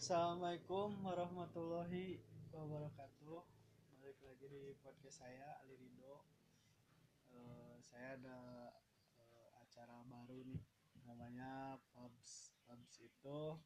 Assalamualaikum 0.00 0.96
warahmatullahi 1.04 2.24
wabarakatuh. 2.56 3.44
Balik 4.00 4.16
lagi 4.24 4.48
di 4.48 4.72
podcast 4.80 5.20
saya 5.20 5.60
Ali 5.60 5.76
Rido. 5.76 6.24
Eh, 7.28 7.76
saya 7.84 8.16
ada 8.16 8.40
eh, 9.20 9.50
acara 9.60 10.00
baru 10.08 10.40
nih, 10.48 10.64
namanya 11.04 11.76
Pubs. 11.92 12.56
Pubs 12.64 12.96
itu 13.04 13.60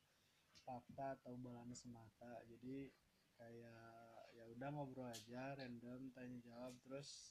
fakta 0.67 1.15
atau 1.23 1.39
bolan 1.39 1.71
semata. 1.71 2.43
Jadi 2.51 2.91
kayak 3.39 4.35
ya 4.35 4.45
udah 4.59 4.75
ngobrol 4.75 5.07
aja, 5.15 5.55
random 5.55 6.11
tanya 6.19 6.43
jawab, 6.43 6.75
terus 6.83 7.31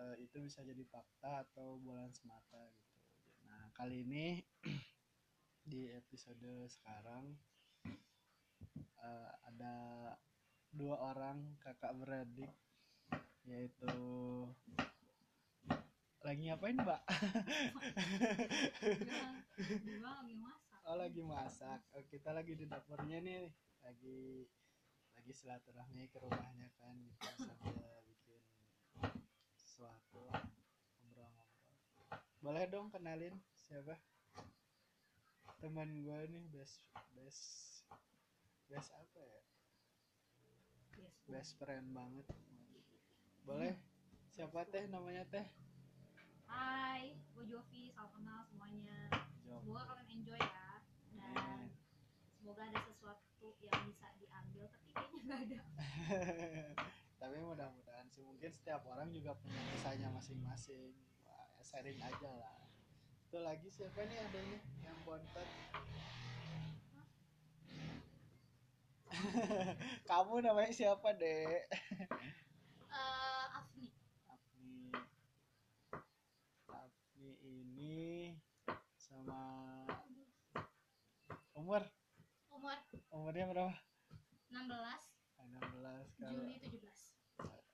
eh, 0.00 0.16
itu 0.24 0.40
bisa 0.40 0.64
jadi 0.64 0.80
fakta 0.88 1.44
atau 1.44 1.76
bolan 1.76 2.08
semata 2.16 2.72
gitu. 2.72 2.96
Nah 3.44 3.68
kali 3.76 4.00
ini 4.00 4.40
di 5.68 5.92
episode 5.92 6.72
sekarang 6.72 7.36
eh, 8.78 9.30
ada 9.46 9.74
dua 10.74 10.98
orang 11.14 11.54
kakak 11.62 11.94
beradik 11.94 12.50
yaitu 13.44 13.94
lagi 16.24 16.48
ngapain 16.48 16.80
mbak? 16.80 17.04
Gua 20.00 20.12
lagi 20.24 20.34
masak. 20.40 20.80
Oh 20.88 20.96
lagi 20.96 21.20
masak. 21.20 21.80
Oh, 21.92 22.00
kita 22.08 22.32
lagi 22.32 22.56
di 22.56 22.64
dapurnya 22.64 23.20
nih, 23.20 23.52
lagi 23.84 24.48
lagi 25.14 25.32
silaturahmi 25.36 26.08
ke 26.08 26.16
rumahnya 26.16 26.72
kan, 26.80 26.96
kita 27.20 27.44
sambil 27.44 28.00
bikin 28.08 28.40
sesuatu 29.52 30.32
ngobrol-ngobrol. 31.04 32.08
Boleh 32.40 32.64
dong 32.72 32.88
kenalin 32.88 33.36
siapa? 33.52 34.00
Teman 35.60 35.92
gue 36.00 36.18
nih 36.28 36.44
best 36.48 36.80
best 37.12 37.73
best 38.70 38.90
apa 38.94 39.18
ya? 39.20 39.42
Yes. 41.00 41.14
Best 41.26 41.52
friend 41.60 41.86
banget. 41.92 42.26
Boleh? 43.44 43.74
Siapa 44.32 44.66
teh 44.68 44.84
namanya 44.88 45.24
teh? 45.28 45.46
Hai, 46.48 47.16
gue 47.34 47.44
Jovi, 47.48 47.90
salam 47.92 48.10
kenal 48.14 48.40
semuanya. 48.48 49.10
Jom. 49.44 49.60
Semoga 49.64 49.82
kalian 49.90 50.08
enjoy 50.20 50.40
ya. 50.40 50.82
Dan 51.14 51.70
semoga 52.38 52.62
ada 52.68 52.80
sesuatu 52.84 53.56
yang 53.62 53.78
bisa 53.88 54.06
diambil, 54.18 54.64
tapi 54.70 54.88
kayaknya 54.92 55.20
nggak 55.24 55.40
ada. 55.48 55.60
tapi 57.24 57.40
mudah-mudahan 57.40 58.04
sih 58.12 58.20
mungkin 58.20 58.52
setiap 58.52 58.84
orang 58.84 59.08
juga 59.08 59.32
punya 59.40 59.56
kisahnya 59.72 60.12
masing-masing 60.12 60.92
Wah, 61.24 61.48
ya 61.56 61.64
sharing 61.64 61.96
aja 61.96 62.30
lah 62.36 62.60
itu 63.24 63.38
lagi 63.40 63.68
siapa 63.72 64.04
nih 64.04 64.20
adanya 64.28 64.60
yang 64.84 64.98
bontot 65.08 65.48
kamu 70.10 70.42
namanya 70.42 70.72
siapa 70.74 71.14
dek? 71.14 71.66
Eh, 72.90 73.44
Afni, 73.54 73.88
Afni. 74.26 74.90
Afni 76.70 77.30
ini 77.42 78.34
sama 78.98 79.40
umur? 81.54 81.82
Umur? 82.50 82.78
Umurnya 83.14 83.44
berapa? 83.50 83.74
16, 84.50 84.70
16 85.38 86.22
kalau 86.22 86.42
Juli 86.46 86.56
17. 86.62 87.14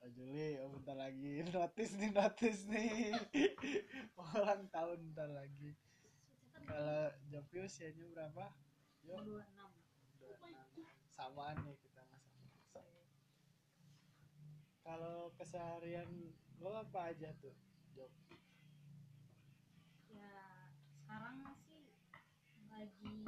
Oh, 0.00 0.08
Juli, 0.16 0.56
oh 0.64 0.68
bentar 0.72 0.96
lagi. 0.96 1.44
Notis 1.52 1.92
nih 2.00 2.10
notis 2.12 2.64
nih. 2.72 3.12
Ulang 4.36 4.64
tahun 4.72 4.98
bentar 5.12 5.28
lagi. 5.28 5.76
Kalau 6.56 7.12
Jopi 7.28 7.56
usianya 7.66 8.04
berapa? 8.14 8.48
Jo 9.04 9.20
26. 9.20 9.44
26. 10.20 11.09
Samaan 11.10 11.56
nih 11.62 11.76
kita 11.78 12.02
masa 12.06 12.30
kalau 14.80 15.30
keseharian 15.36 16.08
lo 16.58 16.72
apa 16.76 17.12
aja 17.12 17.30
tuh 17.38 17.54
Jop 17.92 18.10
Ya, 20.10 20.34
sekarang 21.00 21.38
sih 21.62 21.86
lagi 22.66 23.22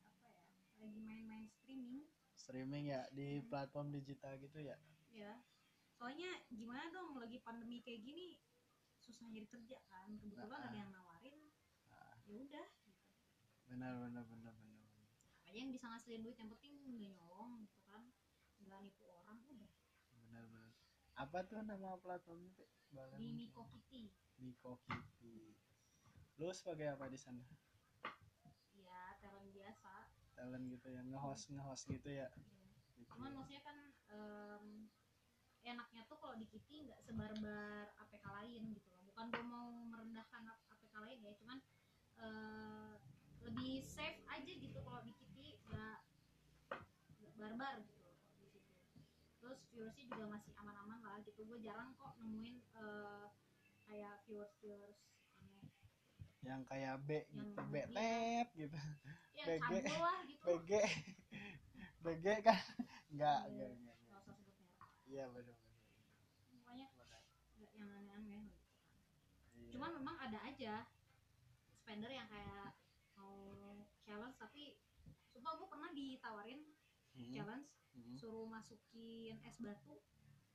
apa 0.00 0.28
ya? 0.32 0.42
Lagi 0.80 1.00
main-main 1.00 1.44
streaming. 1.46 2.08
streaming 2.32 2.88
ya 2.88 3.04
di 3.10 3.42
platform 3.44 3.92
digital 3.92 4.38
gitu 4.38 4.58
ya 4.62 4.76
ya 5.10 5.34
soalnya 5.92 6.28
gimana 6.48 6.86
dong 6.88 7.16
lagi 7.16 7.40
pandemi 7.40 7.80
kayak 7.80 8.00
gini 8.00 8.38
susah 8.96 9.26
nyari 9.26 9.48
kerja 9.48 9.76
kan 9.88 10.14
kebetulan 10.14 10.54
Nah. 10.54 10.68
ada 10.68 10.76
yang 10.76 10.90
nawarin 10.92 11.36
nah, 11.86 12.14
ya 12.22 12.36
udah 12.38 12.68
gitu. 12.84 13.02
benar 13.66 13.92
benar 13.98 14.24
benar 14.24 14.52
benar. 14.54 14.75
Aja 15.46 15.58
yang 15.58 15.72
bisa 15.72 15.86
ngasilin 15.88 16.22
duit 16.26 16.36
yang 16.36 16.50
penting 16.52 16.72
nggak 16.82 17.14
nyolong 17.16 17.62
gitu 17.62 17.78
kan. 17.86 18.02
Nggak 18.62 18.80
nipu 18.82 19.04
orang 19.06 19.38
udah. 19.46 19.72
Benar 20.12 20.42
benar 20.50 20.70
apa 21.16 21.38
tuh 21.48 21.64
nama 21.64 21.96
platformnya 21.96 22.52
Teh? 22.52 22.68
Di? 23.16 23.32
Miko 23.32 23.64
Kitty. 23.72 24.12
Miko 24.36 24.76
Kitty. 24.84 25.56
Lo 26.36 26.52
sebagai 26.52 26.92
apa 26.92 27.08
di 27.08 27.16
sana? 27.16 27.40
Ya 28.76 29.16
talent 29.24 29.48
biasa. 29.56 30.12
Talent 30.36 30.68
gitu 30.68 30.86
ya 30.92 31.00
nge-host 31.00 31.48
nge-host 31.56 31.88
gitu 31.88 32.08
ya. 32.12 32.28
Gitu. 32.96 33.12
cuman 33.16 33.32
maksudnya 33.32 33.64
kan 33.64 33.76
em, 34.12 34.64
enaknya 35.64 36.04
tuh 36.04 36.20
kalau 36.20 36.36
di 36.36 36.44
Kitty 36.44 36.84
nggak 36.84 37.00
sebarbar 37.00 37.96
APK 37.96 38.24
lain 38.28 38.76
gitu 38.76 38.88
loh. 38.92 39.00
Bukan 39.08 39.32
gue 39.32 39.44
mau 39.44 39.72
merendahkan 39.72 40.44
APK 40.68 40.94
lain 41.00 41.20
ya 41.24 41.32
cuman 41.40 41.58
eh, 42.20 42.94
lebih 43.40 43.80
safe 43.88 44.20
aja 44.28 44.52
gitu 44.52 44.78
kalau 44.84 45.00
di 45.00 45.16
Kitty 45.16 45.25
nggak 45.70 45.96
nggak 47.16 47.32
barbar 47.36 47.74
gitu 47.80 48.08
di 48.40 48.46
situ. 48.50 48.60
Terus 49.40 49.58
viewersnya 49.70 50.04
juga 50.08 50.24
masih 50.30 50.52
aman-aman 50.56 50.98
lah 51.02 51.18
gitu. 51.22 51.40
Gue 51.44 51.58
jarang 51.60 51.94
kok 51.94 52.16
nemuin 52.18 52.56
eh, 52.74 53.26
kayak 53.86 54.14
viewers 54.26 54.52
viewers 54.58 54.98
aneh. 55.38 55.66
Yang 56.42 56.60
kayak 56.66 56.94
B 57.06 57.10
gitu 57.28 57.52
Yang- 57.54 57.70
B 57.70 57.74
iya. 57.76 57.86
tet 57.90 58.48
gitu. 58.54 58.78
Ya 59.36 59.44
BG. 59.46 59.70
lah 60.00 60.18
gitu. 60.26 60.44
BG 60.46 60.70
BG 62.06 62.24
kan? 62.40 62.60
Enggak 63.10 63.40
enggak 63.48 63.70
enggak 63.72 63.96
iya 65.06 65.24
benar 65.30 65.54
pokoknya 66.50 66.86
yang 67.78 67.88
aneh-aneh 67.94 68.42
gitu 68.50 68.66
Iya. 69.56 69.70
cuman 69.72 69.90
memang 69.96 70.16
ada 70.18 70.38
aja 70.44 70.74
spender 71.72 72.10
yang 72.10 72.28
kayak 72.28 72.74
mau 73.14 73.32
challenge 74.04 74.36
tapi 74.36 74.76
gue 75.54 75.68
pernah 75.70 75.90
ditawarin 75.94 76.66
Hmm, 77.16 77.32
challenge 77.32 77.72
hmm, 77.96 78.14
suruh 78.20 78.44
masukin 78.44 79.40
es 79.40 79.56
batu 79.56 79.96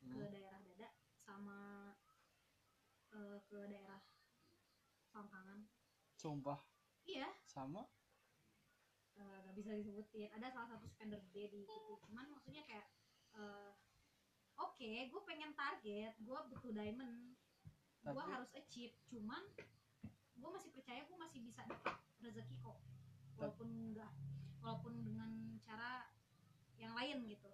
ke 0.05 0.13
hmm. 0.13 0.29
daerah 0.29 0.61
dada 0.61 0.89
sama 1.25 1.89
eh, 3.17 3.37
ke 3.49 3.59
daerah 3.65 4.01
selangkangan 5.09 5.65
sumpah? 6.21 6.61
Iya. 7.01 7.33
Sama? 7.49 7.81
Nggak 9.17 9.57
bisa 9.57 9.73
disebutin. 9.73 10.29
Ada 10.37 10.53
salah 10.53 10.69
satu 10.77 10.85
spender 10.85 11.17
gede 11.29 11.49
di 11.49 11.61
situ. 11.65 11.93
Cuman 12.05 12.29
maksudnya 12.29 12.61
kayak 12.61 12.87
eh, 13.41 13.73
oke 14.61 14.91
gue 15.09 15.21
pengen 15.25 15.57
target 15.57 16.13
gue 16.21 16.39
butuh 16.53 16.71
diamond. 16.77 17.33
Gue 18.05 18.21
harus 18.21 18.53
achieve. 18.53 18.93
Cuman 19.09 19.41
gue 20.37 20.49
masih 20.53 20.69
percaya 20.69 21.01
gue 21.09 21.17
masih 21.17 21.41
bisa 21.41 21.65
dapat 21.65 21.97
rezeki 22.21 22.61
kok 22.61 22.77
walaupun 23.41 23.69
enggak 23.73 24.13
walaupun 24.61 24.93
dengan 25.01 25.57
cara 25.65 26.05
yang 26.77 26.93
lain 26.93 27.25
gitu. 27.25 27.49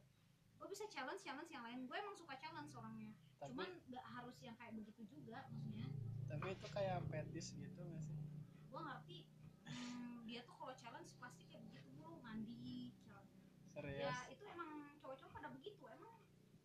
Gue 0.60 0.68
bisa 0.68 0.84
challenge 0.92 1.24
challenge 1.24 1.48
yang 1.48 1.64
lain. 1.64 1.88
Gue 1.88 1.96
emang 1.96 2.12
suka 2.20 2.36
challenge 2.36 2.76
orangnya. 2.76 3.16
Tapi 3.40 3.56
cuman 3.56 3.72
nggak 3.88 4.06
harus 4.20 4.36
yang 4.44 4.56
kayak 4.60 4.76
begitu 4.76 5.08
juga 5.08 5.48
maksudnya. 5.48 5.88
Tapi 6.28 6.48
itu 6.60 6.68
kayak 6.76 7.00
petis 7.08 7.56
gitu 7.56 7.80
nggak 7.80 8.04
sih? 8.04 8.20
Gue 8.68 8.82
ngerti. 8.84 9.20
Hmm, 9.64 10.28
dia 10.28 10.44
tuh 10.44 10.56
kalau 10.60 10.76
challenge 10.76 11.16
pasti 11.24 11.48
kayak 11.48 11.64
begitu 11.72 11.88
mulu. 11.96 12.20
Mandi 12.20 12.92
challenge. 13.00 13.40
Serius? 13.72 14.04
Ya 14.04 14.16
itu 14.28 14.44
emang 14.44 14.92
cowok-cowok 15.00 15.32
pada 15.32 15.48
begitu. 15.56 15.88
Emang 15.88 16.12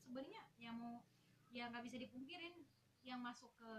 sebenarnya 0.03 0.43
ya 0.59 0.75
mau 0.75 1.07
ya 1.55 1.71
nggak 1.71 1.87
bisa 1.87 1.95
dipungkirin. 1.95 2.59
Yang 3.03 3.21
masuk 3.23 3.51
ke 3.59 3.73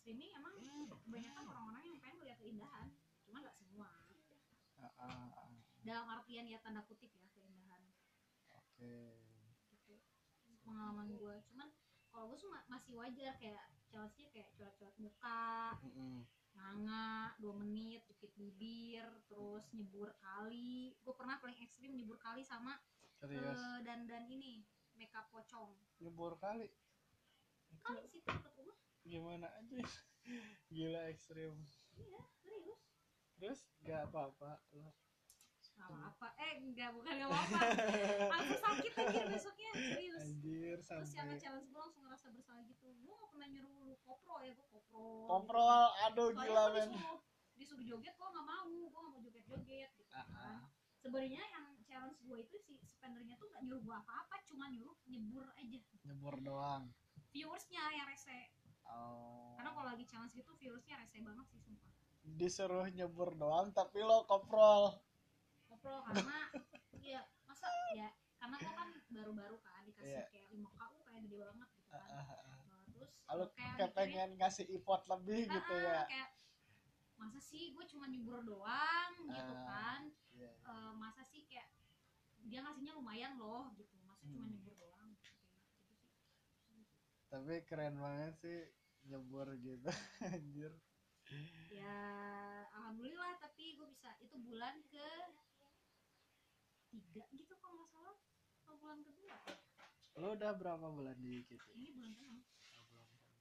streaming 0.00 0.32
emang 0.36 0.56
kebanyakan 1.04 1.44
orang-orang 1.48 1.82
yang 1.84 1.96
pengen 2.00 2.20
lihat 2.24 2.40
keindahan 2.40 2.88
Dalam 5.80 6.06
artian 6.12 6.44
ya 6.44 6.60
tanda 6.60 6.84
kutip 6.84 7.08
ya 7.16 7.28
keindahan. 7.32 7.82
Oke. 8.52 9.16
Gitu. 9.72 9.94
Pengalaman 10.64 11.16
gue 11.16 11.36
cuman 11.50 11.68
kalau 12.10 12.34
gue 12.34 12.38
masih 12.68 12.92
wajar 12.98 13.38
kayak 13.38 13.70
challenge-nya 13.86 14.28
kayak 14.34 14.50
coret-coret 14.58 14.96
muka 14.98 15.78
nganga 16.50 17.38
dua 17.38 17.54
menit 17.54 18.02
jepit 18.10 18.34
bibir 18.34 19.06
terus 19.30 19.64
nyebur 19.72 20.12
kali. 20.20 20.92
Gue 21.00 21.14
pernah 21.16 21.38
paling 21.40 21.56
ekstrim 21.62 21.94
nyebur 21.94 22.18
kali 22.20 22.44
sama 22.44 22.76
serius? 23.16 23.56
eh, 23.56 23.78
dan 23.86 24.04
dan 24.04 24.26
ini 24.28 24.66
makeup 24.98 25.30
pocong. 25.32 25.78
Nyebur 26.02 26.36
kali? 26.36 26.68
Kali 27.80 28.04
situ 28.10 28.26
dekat 28.26 28.52
rumah 28.58 28.76
gimana 29.06 29.48
aja? 29.48 29.80
Gila 30.74 31.08
ekstrim. 31.08 31.56
Iya 31.96 32.20
serius 32.42 32.89
terus? 33.40 33.64
Nggak 33.80 34.12
apa-apa 34.12 34.60
lo 34.76 34.92
Nggak 35.80 36.12
apa? 36.12 36.28
Eh 36.36 36.52
enggak 36.60 36.92
bukan 36.92 37.12
nggak 37.16 37.32
apa 37.32 37.60
langsung 38.28 38.60
sakit 38.60 38.92
aja 39.00 39.20
besoknya 39.32 39.70
serius. 39.72 40.20
Anjir 40.28 40.76
terus 40.76 41.08
yang 41.16 41.24
sampai 41.24 41.36
challenge 41.40 41.68
gue 41.72 41.80
langsung 41.80 42.02
ngerasa 42.04 42.26
bersalah 42.36 42.62
gitu. 42.68 42.86
Gue 43.00 43.14
gak 43.16 43.30
pernah 43.32 43.48
nyuruh 43.48 43.72
lu 43.80 43.96
kopro 44.04 44.44
ya 44.44 44.52
gue 44.52 44.66
kopro. 44.68 45.24
Koprol 45.24 45.88
aduh 46.04 46.28
Soalnya 46.30 46.44
gila 46.44 46.64
men. 46.76 46.88
disuruh, 46.92 47.18
disuruh 47.56 47.84
joget 47.88 48.12
gue 48.12 48.28
gak 48.28 48.44
mau. 48.44 48.68
Gue 48.68 48.92
gak 48.92 49.04
mau 49.08 49.20
joget-joget 49.24 49.90
gitu 49.96 50.12
Ah, 50.12 50.26
kan. 50.28 50.60
ah. 50.60 50.60
sebenarnya 51.00 51.40
yang 51.48 51.64
challenge 51.80 52.20
gue 52.20 52.38
itu 52.44 52.56
si 52.60 52.76
spendernya 52.84 53.40
tuh 53.40 53.48
gak 53.48 53.64
nyuruh 53.64 53.80
gue 53.80 53.96
apa-apa 53.96 54.36
cuma 54.44 54.68
nyuruh 54.68 55.00
nyebur 55.08 55.48
aja. 55.56 55.80
Nyebur 56.04 56.36
doang. 56.44 56.92
Viewersnya 57.32 57.80
yang 57.96 58.04
rese. 58.04 58.52
Oh. 58.84 59.56
Karena 59.56 59.72
kalau 59.72 59.86
lagi 59.88 60.04
challenge 60.04 60.36
gitu 60.36 60.52
viewersnya 60.60 61.00
rese 61.00 61.24
banget 61.24 61.46
sih 61.48 61.60
sumpah 61.64 61.88
disuruh 62.24 62.86
nyebur 62.92 63.32
doang 63.36 63.72
tapi 63.72 64.00
lo 64.04 64.24
koprol 64.28 64.92
kopro 65.68 66.04
karena 66.04 66.36
ya 67.14 67.20
masa 67.48 67.66
ya 67.96 68.08
karena 68.40 68.56
gue 68.60 68.72
kan 68.76 68.88
baru-baru 69.12 69.56
kan 69.60 69.80
dikasih 69.88 70.20
Iya. 70.20 70.24
kayak 70.32 70.48
5 70.52 70.68
ku 70.76 71.00
kayak 71.04 71.20
gede 71.28 71.36
banget 71.44 71.68
gitu 71.76 71.88
kan 71.92 72.08
ah, 72.10 72.24
ah. 72.24 72.60
Nah, 72.68 72.84
terus 72.92 73.12
Lo 73.30 73.44
kayak 73.54 73.74
kayak 73.78 73.92
pengen 73.94 74.30
ngasih 74.40 74.66
effort 74.74 75.02
lebih 75.06 75.40
"Ah, 75.46 75.54
gitu 75.54 75.74
ah," 75.76 75.84
ya 75.86 76.00
kayak 76.10 76.30
masa 77.20 77.38
sih 77.40 77.64
gue 77.76 77.84
cuma 77.84 78.04
nyebur 78.08 78.40
doang 78.44 79.12
gitu 79.28 79.54
Ah. 79.54 79.64
kan 79.68 80.00
Iya. 80.34 80.50
Eh, 80.70 80.92
masa 80.96 81.22
sih 81.24 81.44
kayak 81.48 81.68
dia 82.48 82.60
ngasihnya 82.64 82.92
lumayan 82.96 83.36
loh 83.36 83.68
gitu 83.76 83.94
masa 84.04 84.24
cuma 84.28 84.48
Hmm. 84.48 84.52
nyebur 84.52 84.74
doang 84.76 85.08
gitu, 85.14 85.28
gitu 85.56 85.70
sih 85.76 86.84
tapi 87.30 87.62
keren 87.68 87.94
banget 88.02 88.34
sih 88.42 88.58
nyebur 89.06 89.46
gitu 89.62 89.86
anjir 90.34 90.72
ya 91.70 91.96
alhamdulillah 92.74 93.38
tapi 93.38 93.78
gue 93.78 93.86
bisa 93.86 94.10
itu 94.18 94.34
bulan 94.40 94.82
ke 94.90 95.08
tiga 96.90 97.22
gitu 97.30 97.54
kalau 97.56 97.78
nggak 97.78 97.90
salah 97.90 98.16
atau 98.60 98.74
bulan 98.76 98.98
kedua 99.00 99.36
lo 100.18 100.34
udah 100.34 100.52
berapa 100.52 100.86
bulan 100.90 101.16
di 101.16 101.46
KT 101.46 101.66
ini 101.72 101.94
bulan 101.94 102.12
keenam 102.18 102.42
Oh, 102.74 102.84
belum 102.88 103.06
kenal. 103.06 103.38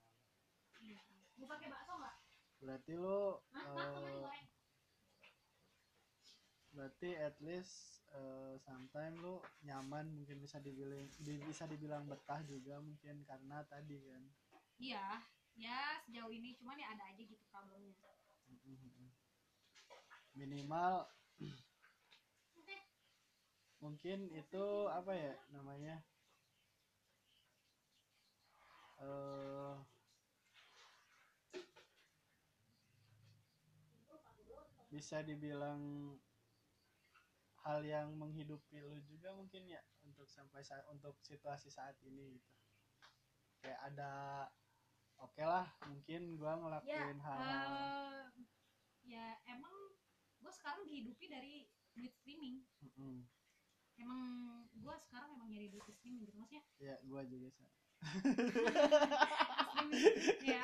iya 0.79 0.99
gue 1.33 1.47
pakai 1.47 1.67
bakso 1.67 1.93
nggak? 1.95 2.15
Berarti 2.59 2.93
lo 2.93 3.41
Hah? 3.49 3.63
Eh, 3.65 4.29
berarti 6.69 7.09
at 7.17 7.35
least 7.41 8.05
eh, 8.11 8.53
sometime 8.61 9.15
lu 9.17 9.35
nyaman 9.63 10.05
mungkin 10.11 10.37
bisa 10.37 10.59
dibilang 10.59 11.09
di- 11.17 11.41
bisa 11.41 11.65
dibilang 11.65 12.05
betah 12.05 12.43
juga 12.45 12.77
mungkin 12.77 13.23
karena 13.25 13.63
tadi 13.65 13.97
kan. 14.05 14.23
Iya 14.77 15.23
ya 15.59 15.99
sejauh 16.07 16.31
ini. 16.31 16.55
Cuman 16.55 16.79
ya 16.79 16.95
ada 16.95 17.03
aja 17.11 17.21
gitu 17.21 17.43
problemnya. 17.51 17.93
Minimal 20.33 21.05
mungkin 23.79 24.27
itu 24.35 24.65
apa 24.91 25.11
ya 25.15 25.35
namanya? 25.51 25.99
Eh 29.03 29.75
bisa 34.89 35.21
dibilang 35.21 36.17
hal 37.61 37.85
yang 37.85 38.17
menghidupi 38.17 38.81
lu 38.81 38.97
juga 39.05 39.29
mungkin 39.37 39.69
ya 39.69 39.79
untuk 40.01 40.25
sampai 40.25 40.65
saat 40.65 40.81
untuk 40.89 41.13
situasi 41.21 41.69
saat 41.69 41.93
ini 42.01 42.33
gitu. 42.33 42.51
Kayak 43.61 43.79
ada 43.93 44.11
oke 45.19 45.43
lah 45.43 45.65
mungkin 45.85 46.21
gua 46.35 46.53
ya 46.53 46.59
ngelakuin 46.59 47.19
hal-hal. 47.19 47.69
eh, 47.69 48.23
ya 49.05 49.25
emang 49.47 49.75
gue 50.39 50.51
sekarang 50.53 50.87
dihidupi 50.87 51.25
dari 51.27 51.67
duit 51.93 52.13
streaming. 52.15 52.63
Mm-mm. 52.79 53.27
emang 53.99 54.21
gue 54.71 54.95
sekarang 55.03 55.35
emang 55.35 55.51
nyari 55.51 55.67
duit 55.67 55.83
streaming 55.91 56.23
gitu 56.23 56.39
maksudnya 56.39 56.63
ya 56.79 56.95
gua 57.03 57.21
juga 57.27 57.51
sama 57.51 57.67
streaming 59.75 59.91
ya. 60.39 60.63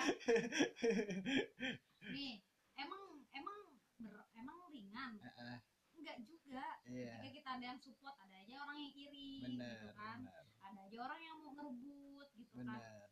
Nih 2.15 2.39
emang 2.79 3.03
emang 3.35 3.59
ber- 3.99 4.29
emang 4.33 4.57
ringan. 4.71 5.19
Heeh, 5.19 5.57
enggak 5.99 6.17
juga. 6.23 6.63
Iya. 6.87 7.19
Ketika 7.19 7.31
kita 7.35 7.49
ada 7.59 7.65
yang 7.75 7.79
support 7.83 8.15
ada 8.15 8.35
aja 8.39 8.55
orang 8.63 8.77
yang 8.79 8.93
iri 8.95 9.43
bener 9.43 9.67
gitu 9.83 9.87
kan. 9.99 10.17
bener 10.23 10.43
ada 10.63 10.79
aja 10.87 10.97
orang 11.03 11.19
yang 11.21 11.37
mau 11.43 11.51
ngerebut 11.59 12.27
gitu 12.39 12.55
kan. 12.63 12.79
Bener 12.79 13.03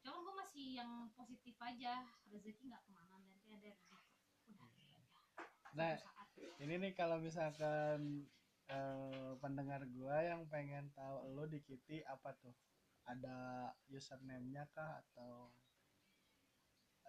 cuma 0.00 0.16
gue 0.24 0.34
masih 0.40 0.66
yang 0.80 0.90
positif 1.12 1.56
aja 1.60 2.04
rezeki 2.28 2.72
nggak 2.72 2.82
ke 2.84 2.90
mana 2.92 3.16
nanti 3.20 3.48
ada 3.52 3.68
rezeki 3.68 3.98
udah 4.50 4.68
gitu 4.80 4.98
nah 5.76 5.94
saat. 5.94 6.28
ini 6.58 6.74
nih 6.80 6.92
kalau 6.96 7.20
misalkan 7.22 8.26
eh, 8.70 9.32
pendengar 9.42 9.82
gua 9.90 10.22
yang 10.22 10.46
pengen 10.46 10.90
tahu 10.94 11.34
lo 11.34 11.44
di 11.46 11.58
Kitty 11.62 12.06
apa 12.06 12.34
tuh? 12.38 12.54
Ada 13.06 13.70
username-nya 13.90 14.70
kah 14.70 15.02
atau 15.02 15.50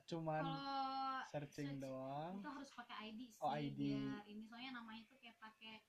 cuman 0.10 0.44
kalau 0.44 1.24
searching 1.30 1.78
search 1.78 1.84
doang? 1.86 2.34
itu 2.42 2.50
harus 2.50 2.72
pakai 2.74 2.96
ID 3.14 3.20
sih 3.32 3.40
Oh, 3.40 3.54
ID. 3.54 3.80
biar 3.96 4.26
ini. 4.28 4.44
Soalnya 4.50 4.72
namanya 4.82 5.02
tuh 5.08 5.18
kayak 5.22 5.38
pakai 5.38 5.86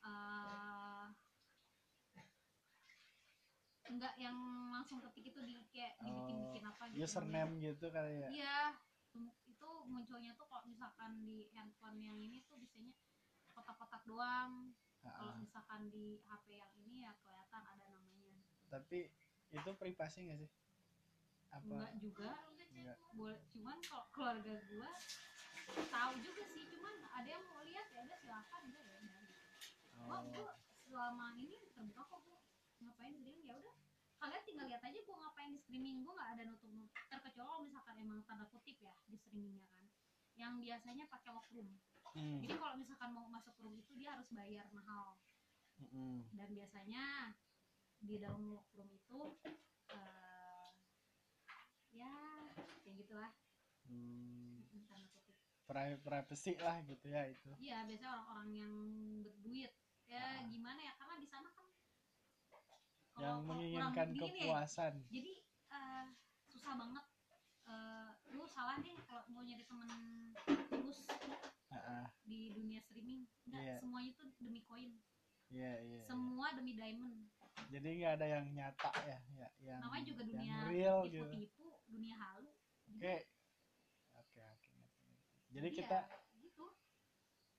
eh 0.00 1.04
enggak 3.90 4.14
yang 4.16 4.38
langsung 4.70 5.02
ketik 5.02 5.34
itu 5.34 5.40
di 5.42 5.54
kayak 5.74 5.98
dibikin-bikin 6.06 6.62
apa 6.62 6.82
gitu. 6.94 7.02
Oh, 7.02 7.06
username 7.06 7.52
gitu 7.58 7.86
kali 7.90 8.22
ya? 8.22 8.28
Iya 8.30 8.58
itu 9.50 9.68
munculnya 9.90 10.32
tuh 10.38 10.46
kalau 10.46 10.64
misalkan 10.70 11.20
di 11.26 11.50
handphone 11.50 11.98
yang 11.98 12.16
ini 12.16 12.46
tuh 12.46 12.56
biasanya 12.56 12.94
kotak-kotak 13.52 14.02
doang. 14.06 14.72
Kalau 15.00 15.34
misalkan 15.40 15.88
di 15.88 16.20
HP 16.28 16.60
yang 16.60 16.72
ini 16.76 17.08
ya 17.08 17.12
kelihatan 17.24 17.62
ada 17.64 17.84
namanya. 17.88 18.36
Tapi 18.68 19.08
itu 19.50 19.70
privasi 19.74 20.28
gak 20.30 20.38
sih? 20.44 20.50
Apa? 21.50 21.66
Enggak 21.66 21.92
juga. 21.98 22.30
Enggak. 22.70 22.96
boleh 23.12 23.42
cuman 23.50 23.76
kalau 23.82 24.06
keluarga 24.14 24.54
gua 24.70 24.90
tahu 25.90 26.12
juga 26.22 26.42
sih 26.48 26.64
cuman 26.70 26.94
ada 27.12 27.28
yang 27.28 27.44
mau 27.50 27.60
lihat 27.66 27.86
ya 27.92 28.00
udah 28.06 28.18
silakan 28.22 28.60
udah 28.70 28.82
ya 28.86 28.96
gitu. 29.02 29.20
gua, 29.98 30.16
oh, 30.16 30.22
gua 30.30 30.50
selama 30.86 31.26
ini 31.36 31.58
terbuka 31.74 32.02
kok 32.06 32.20
gua 32.24 32.39
ngapain 32.80 33.14
streaming? 33.16 33.38
Ya 33.44 33.54
udah 33.56 33.74
kalian 34.20 34.42
tinggal 34.44 34.66
lihat 34.68 34.82
aja 34.84 34.98
gua 35.04 35.16
ngapain 35.22 35.50
di 35.52 35.60
streaming. 35.60 36.02
Gua 36.04 36.12
nggak 36.16 36.30
ada 36.36 36.42
nutup 36.48 36.70
nutup 36.72 36.92
terkecuali 37.08 37.68
misalkan 37.68 37.96
emang 37.98 38.20
tanda 38.24 38.44
kutip 38.48 38.76
ya 38.80 38.92
di 39.06 39.16
streamingnya 39.16 39.64
kan. 39.70 39.84
Yang 40.36 40.52
biasanya 40.64 41.04
pakai 41.08 41.30
lockroom 41.36 41.68
hmm, 42.10 42.42
jadi 42.42 42.54
kalau 42.58 42.74
misalkan 42.74 43.10
mau 43.14 43.28
masuk 43.30 43.54
room 43.62 43.78
itu 43.78 43.92
dia 43.94 44.16
harus 44.18 44.26
bayar 44.34 44.66
mahal. 44.74 45.14
Mm-mm. 45.80 46.28
dan 46.36 46.52
biasanya 46.52 47.32
di 48.04 48.20
dalam 48.20 48.52
lockroom 48.52 48.92
itu 48.92 49.20
eh, 49.96 50.68
ya 51.90 52.12
kayak 52.84 52.96
gitulah. 53.00 53.32
Hmm, 53.88 54.60
tanda 54.68 55.08
kutip. 55.08 55.36
Pri- 55.64 56.00
privacy 56.04 56.52
lah 56.60 56.82
gitu 56.84 57.06
ya 57.08 57.24
itu. 57.30 57.48
Iya 57.56 57.88
biasanya 57.88 58.10
orang-orang 58.12 58.50
yang 58.52 58.74
berduit. 59.24 59.72
Ya 60.04 60.20
Ah. 60.20 60.44
gimana 60.50 60.80
ya? 60.82 60.92
Karena 60.98 61.16
di 61.16 61.28
sana 61.30 61.48
kan 61.54 61.69
yang 63.20 63.38
menginginkan 63.44 64.08
dingin 64.10 64.32
ya, 64.32 64.40
kepuasan 64.40 64.94
jadi 65.08 65.32
eh, 65.70 66.04
susah 66.48 66.74
banget 66.74 67.04
Eh, 67.70 68.10
lu 68.34 68.42
salah 68.50 68.82
nih 68.82 68.98
kalau 69.06 69.22
mau 69.30 69.46
nyari 69.46 69.62
temen 69.62 69.86
tulus 70.74 71.06
Ha-ha. 71.70 72.02
di 72.26 72.50
dunia 72.50 72.82
streaming 72.82 73.30
enggak 73.46 73.62
Iya. 73.62 73.76
semuanya 73.78 74.10
itu 74.10 74.24
demi 74.42 74.60
koin 74.66 74.90
iya 75.54 75.78
iya 75.78 76.02
iya. 76.02 76.02
semua 76.02 76.50
demi 76.50 76.74
diamond 76.74 77.30
jadi 77.70 77.88
nggak 77.94 78.12
ada 78.18 78.26
yang 78.26 78.46
nyata 78.50 78.90
ya, 79.06 79.18
ya 79.30 79.48
yang 79.62 79.78
namanya 79.78 80.02
juga 80.02 80.22
yang 80.26 80.34
dunia 80.34 80.56
real 80.66 80.98
gitu 81.06 81.22
tipu-tipu 81.30 81.66
dunia 81.86 82.14
halu 82.18 82.50
oke 82.90 83.14
oke 84.18 84.40
oke 84.42 84.70
ngerti. 84.74 85.14
jadi 85.54 85.68
Iya, 85.70 85.76
kita 85.78 85.98
gitu 86.42 86.66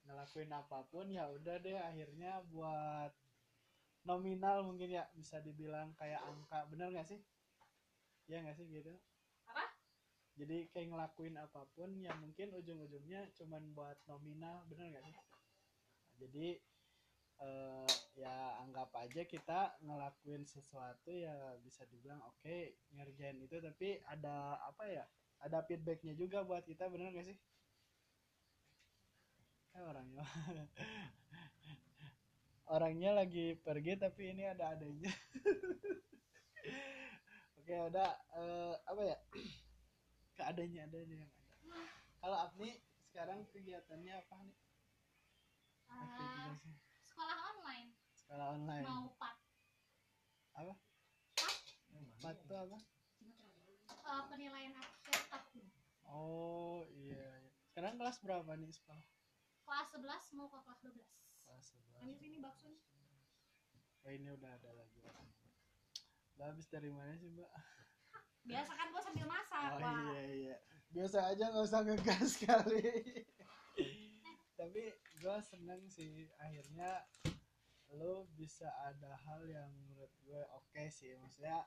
ngelakuin 0.04 0.52
apa 0.52 0.78
pun 0.92 1.08
ya 1.08 1.24
udah 1.24 1.56
deh 1.56 1.78
akhirnya 1.80 2.44
buat 2.52 3.16
nominal 4.02 4.66
mungkin 4.66 4.90
ya 4.90 5.06
bisa 5.14 5.38
dibilang 5.38 5.94
kayak 5.98 6.22
angka. 6.22 6.66
Bener 6.70 6.90
nggak 6.90 7.08
sih? 7.08 7.20
Ya 8.30 8.42
nggak 8.42 8.56
sih 8.58 8.66
gitu? 8.70 8.92
Apa? 9.46 9.64
jadi 10.32 10.64
kayak 10.72 10.88
ngelakuin 10.88 11.36
apa 11.36 11.68
pun 11.76 11.92
yang 12.00 12.16
mungkin 12.16 12.56
ujung-ujungnya 12.56 13.28
cuman 13.36 13.62
buat 13.76 14.00
nominal 14.08 14.64
bener 14.64 14.96
nggak 14.96 15.04
sih? 15.04 15.12
Nah, 15.12 15.24
jadi 16.16 16.46
eh, 17.42 17.92
ya 18.16 18.56
anggap 18.64 18.88
aja 18.96 19.28
kita 19.28 19.76
ngelakuin 19.84 20.48
sesuatu 20.48 21.12
ya 21.12 21.56
bisa 21.60 21.84
dibilang 21.88 22.20
oke 22.24 22.80
ngerjain 22.96 23.38
itu 23.44 23.56
tapi 23.60 24.00
ada 24.08 24.56
apa 24.64 24.84
ya 24.88 25.04
ada 25.42 25.60
feedbacknya 25.66 26.16
juga 26.16 26.46
buat 26.46 26.64
kita 26.64 26.88
bener 26.88 27.12
nggak 27.12 27.28
sih? 27.28 27.38
Kan 29.72 29.82
orangnya 29.84 30.24
orangnya 32.72 33.12
lagi 33.12 33.60
pergi 33.60 34.00
tapi 34.00 34.32
ini 34.32 34.48
ada 34.48 34.72
adanya. 34.72 35.12
Oke 37.60 37.74
ada 37.76 38.16
eh, 38.16 38.74
apa 38.88 39.02
ya? 39.04 39.16
Keadanya 40.40 40.88
ada 40.88 40.96
yang 40.96 41.20
ada. 41.20 41.40
Kalau 42.22 42.38
Apni 42.40 42.80
sekarang 43.12 43.44
kegiatannya 43.52 44.14
apa 44.16 44.34
nih? 44.40 44.56
Ah, 45.92 46.56
aktivitasnya 46.56 48.44
online. 48.56 48.86
Mau 48.88 49.12
pat 49.20 49.36
apa? 50.56 50.74
Pat 52.24 52.36
tuh 52.48 52.56
apa? 52.56 52.78
Eh, 53.92 54.22
penilaian 54.32 54.72
akhir 54.72 55.20
tahun. 55.28 55.64
Oh 56.08 56.88
iya, 56.92 57.20
iya. 57.20 57.52
sekarang 57.72 57.96
kelas 58.00 58.20
berapa 58.20 58.52
nih 58.56 58.68
Ispal? 58.68 59.00
kelas 59.72 59.88
11 59.96 60.36
mau 60.36 60.52
ke 60.52 60.60
kelas 60.68 60.84
12 60.84 60.84
kelas 60.84 60.84
11 60.84 60.86
lanjut 60.92 61.08
ini 62.02 62.38
nih. 62.38 62.42
Oh 64.02 64.10
ini 64.10 64.28
udah 64.34 64.50
ada 64.50 64.70
lagi. 64.74 64.98
Mbak 66.34 66.46
habis 66.48 66.66
dari 66.66 66.90
mana 66.90 67.14
sih 67.14 67.30
mbak? 67.30 67.46
biasa 68.50 68.72
kan 68.74 68.86
gue 68.90 69.02
sambil 69.06 69.26
masak 69.30 69.60
Oh 69.78 69.78
iya 69.78 70.22
iya. 70.26 70.56
Biasa 70.90 71.18
aja 71.30 71.44
nggak 71.54 71.66
usah 71.68 71.80
ngegas 71.86 72.32
kali. 72.48 72.82
Tapi 74.58 74.82
gue 75.22 75.36
seneng 75.46 75.82
sih. 75.86 76.26
Akhirnya 76.42 77.06
lo 77.92 78.26
bisa 78.34 78.66
ada 78.88 79.14
hal 79.28 79.46
yang 79.46 79.70
menurut 79.86 80.10
gue 80.26 80.42
oke 80.56 80.82
sih. 80.90 81.14
Maksudnya 81.22 81.62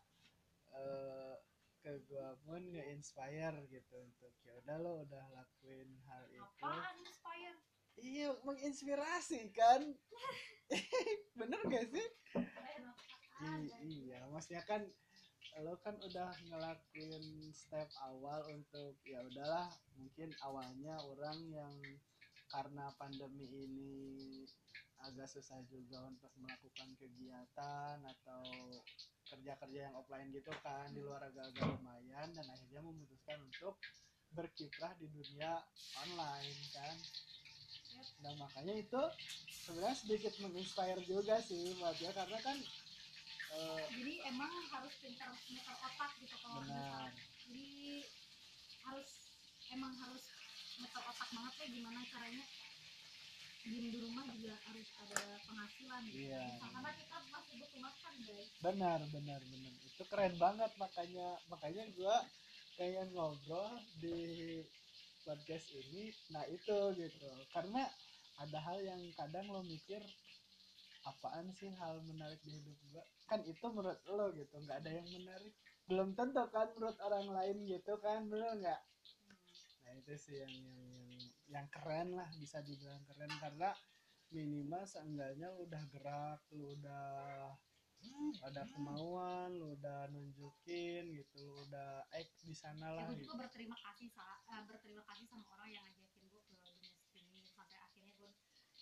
eh, 0.76 1.36
ke 1.80 2.02
gue 2.10 2.28
pun 2.44 2.62
nge-inspire 2.74 3.70
gitu 3.70 3.96
untuk 4.02 4.34
ya 4.42 4.58
udah 4.60 4.76
lo 4.82 5.06
udah 5.06 5.24
lakuin 5.32 5.96
hal 6.10 6.26
itu. 6.34 6.42
Apaan 6.42 6.98
inspire 7.06 7.56
iya 8.00 8.36
menginspirasi 8.44 9.52
kan 9.56 9.82
bener 11.40 11.60
gak 11.72 11.86
sih 11.94 12.08
I- 13.40 13.72
iya 13.84 14.28
maksudnya 14.32 14.64
kan 14.64 14.82
lo 15.64 15.80
kan 15.80 15.96
udah 16.04 16.30
ngelakuin 16.50 17.52
step 17.56 17.88
awal 17.96 18.52
untuk 18.56 19.00
ya 19.08 19.24
udahlah 19.24 19.72
mungkin 19.96 20.36
awalnya 20.44 21.00
orang 21.04 21.40
yang 21.48 21.76
karena 22.52 22.92
pandemi 23.00 23.48
ini 23.48 23.96
agak 25.00 25.28
susah 25.28 25.64
juga 25.68 26.08
untuk 26.12 26.32
melakukan 26.40 26.96
kegiatan 27.00 27.98
atau 28.04 28.44
kerja-kerja 29.32 29.80
yang 29.92 29.96
offline 30.00 30.30
gitu 30.32 30.52
kan 30.64 30.92
di 30.96 31.02
luar 31.04 31.22
agak-agak 31.28 31.66
lumayan 31.76 32.30
dan 32.38 32.48
akhirnya 32.48 32.82
memutuskan 32.86 33.40
untuk 33.48 33.76
berkiprah 34.32 34.96
di 35.00 35.08
dunia 35.12 35.64
online 36.04 36.60
kan. 36.76 36.96
Nah 38.24 38.34
makanya 38.42 38.74
itu 38.80 39.02
sebenarnya 39.66 39.98
sedikit 39.98 40.34
menginspire 40.42 41.02
juga 41.06 41.42
sih 41.42 41.74
buat 41.78 41.96
gue 41.98 42.12
karena 42.14 42.38
kan 42.42 42.58
eh, 43.56 43.84
jadi 43.94 44.14
emang 44.30 44.52
harus 44.74 44.94
pintar 45.02 45.30
muter 45.32 45.76
otak 45.80 46.12
gitu 46.22 46.36
kalau 46.44 46.62
benar. 46.62 46.76
misalnya. 46.76 47.12
Jadi 47.46 47.70
harus 48.86 49.12
emang 49.74 49.94
harus 49.98 50.24
muter 50.78 51.02
otak 51.02 51.30
banget 51.34 51.54
ya 51.62 51.68
gimana 51.72 52.00
caranya 52.10 52.46
diem 53.66 53.90
di 53.90 53.98
rumah 53.98 54.26
juga 54.30 54.54
harus 54.70 54.88
ada 55.02 55.22
penghasilan 55.50 56.02
gitu. 56.14 56.30
Iya. 56.30 56.46
Karena 56.62 56.92
kita 56.94 57.16
masih 57.34 57.54
butuh 57.66 57.80
makan 57.82 58.14
guys. 58.22 58.50
Benar 58.62 59.00
benar 59.10 59.42
benar. 59.42 59.74
Itu 59.90 60.04
keren 60.06 60.36
banget 60.38 60.72
makanya. 60.78 61.28
Makanya 61.50 61.84
gua 61.98 62.16
pengen 62.78 63.08
ngobrol 63.18 63.74
di 63.98 64.18
podcast 65.26 65.68
ini 65.74 66.14
nah 66.30 66.46
itu 66.46 66.78
gitu. 66.96 67.30
Karena 67.52 67.84
ada 68.40 68.60
hal 68.62 68.80
yang 68.86 69.02
kadang 69.18 69.50
lo 69.50 69.66
mikir 69.66 70.00
apaan 71.06 71.50
sih 71.54 71.70
hal 71.78 72.02
menarik 72.06 72.40
di 72.46 72.62
hidup 72.62 72.78
gua? 72.94 73.04
Kan 73.26 73.42
itu 73.44 73.66
menurut 73.74 74.00
lo 74.08 74.30
gitu 74.38 74.56
nggak 74.62 74.86
ada 74.86 74.92
yang 74.94 75.08
menarik. 75.10 75.54
Belum 75.90 76.14
tentu 76.14 76.46
kan 76.54 76.70
menurut 76.78 76.98
orang 77.02 77.28
lain 77.34 77.58
gitu 77.66 77.98
kan 78.00 78.30
bener 78.30 78.54
nggak? 78.62 78.82
Nah 79.86 79.92
itu 79.98 80.14
sih 80.18 80.38
yang 80.42 80.54
yang 80.54 80.86
yang 81.46 81.68
keren 81.74 82.14
lah 82.14 82.30
bisa 82.38 82.62
dibilang 82.62 83.02
keren. 83.10 83.30
Karena 83.42 83.70
minimal 84.34 84.84
seenggaknya 84.86 85.54
udah 85.54 85.84
gerak 85.94 86.42
lu 86.54 86.74
udah 86.78 87.54
ada 88.44 88.62
kemauan 88.70 89.56
lu 89.56 89.74
udah 89.78 90.10
nunjukin 90.12 91.10
gitu 91.14 91.36
lu 91.42 91.56
udah 91.70 92.04
act 92.14 92.34
di 92.44 92.56
sana 92.56 92.92
ya 92.92 92.96
lah 92.96 93.04
gue 93.10 93.18
gitu. 93.20 93.30
juga 93.30 93.48
berterima 93.48 93.78
kasih 93.80 94.10
eh, 94.12 94.64
berterima 94.68 95.04
kasih 95.08 95.26
sama 95.30 95.46
orang 95.56 95.70
yang 95.72 95.84
ngajakin 95.88 96.24
gue 96.30 96.42
ke 96.46 96.54
dunia 96.60 96.94
streaming. 97.10 97.46
Sampai 97.52 97.78
akhirnya 97.80 98.12
gue 98.20 98.32